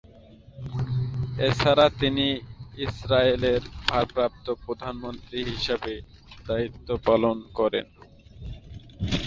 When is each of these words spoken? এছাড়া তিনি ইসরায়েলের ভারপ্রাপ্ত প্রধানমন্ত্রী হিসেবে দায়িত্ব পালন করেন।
এছাড়া 1.39 1.85
তিনি 2.01 2.27
ইসরায়েলের 2.85 3.61
ভারপ্রাপ্ত 3.83 4.45
প্রধানমন্ত্রী 4.63 5.39
হিসেবে 5.51 5.93
দায়িত্ব 6.47 6.87
পালন 7.07 7.37
করেন। 7.59 7.85